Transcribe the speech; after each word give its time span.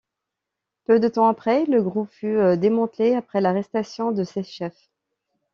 Peu 0.85 0.99
de 0.99 1.07
temps 1.07 1.27
après, 1.27 1.65
le 1.65 1.83
groupe 1.83 2.09
fut 2.09 2.57
démantelé 2.57 3.13
après 3.13 3.39
l'arrestation 3.39 4.11
de 4.11 4.23
ses 4.23 4.41
chefs. 4.41 4.89